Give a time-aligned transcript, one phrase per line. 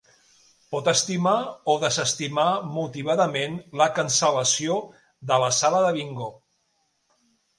[0.75, 1.33] Pot estimar
[1.73, 2.45] o desestimar,
[2.77, 4.77] motivadament, la cancel·lació
[5.33, 6.31] de la sala de bingo.